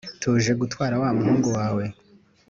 tuje 0.21 0.51
gutwara 0.61 0.95
wa 1.01 1.09
muhungu 1.17 1.49
wawe. 1.57 1.83